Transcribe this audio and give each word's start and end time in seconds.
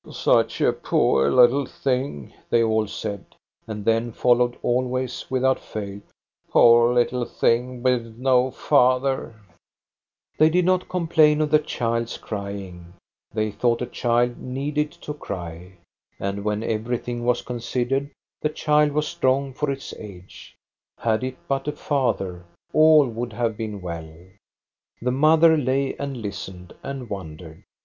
"Such 0.10 0.60
a 0.60 0.72
poor 0.72 1.30
little 1.30 1.66
thing," 1.66 2.32
they 2.50 2.64
all 2.64 2.88
said, 2.88 3.26
and 3.68 3.84
then 3.84 4.10
followed 4.10 4.58
always, 4.60 5.24
without 5.30 5.60
fail:—" 5.60 6.00
Poor 6.50 6.92
little 6.92 7.24
thing, 7.24 7.80
with 7.80 8.16
no 8.18 8.50
father!" 8.50 9.36
They 10.38 10.50
did 10.50 10.64
not 10.64 10.88
complain 10.88 11.40
of 11.40 11.52
the 11.52 11.60
child's 11.60 12.18
crying: 12.18 12.94
they 13.32 13.52
thought 13.52 13.80
a 13.82 13.86
child 13.86 14.36
needed 14.40 14.90
to 14.94 15.14
cry; 15.14 15.74
and, 16.18 16.42
when 16.44 16.64
everything 16.64 17.24
was 17.24 17.42
considered, 17.42 18.10
the 18.42 18.48
child 18.48 18.90
was 18.90 19.06
strong 19.06 19.52
for 19.54 19.70
its 19.70 19.94
age; 19.96 20.56
had 20.98 21.22
it 21.22 21.36
but 21.46 21.68
a 21.68 21.72
father, 21.72 22.44
all 22.72 23.06
would 23.06 23.32
have 23.32 23.56
been 23.56 23.80
well. 23.80 24.02
388 24.98 25.02
THE 25.02 25.04
STORY 25.04 25.04
OF 25.04 25.04
GOSTA 25.04 25.04
BERLING 25.04 25.04
The 25.04 25.20
mother 25.20 25.56
lay 25.56 25.96
and 26.00 26.16
listened 26.20 26.72
and 26.82 27.08
wondered. 27.08 27.62